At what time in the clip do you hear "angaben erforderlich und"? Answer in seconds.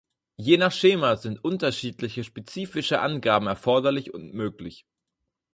3.01-4.33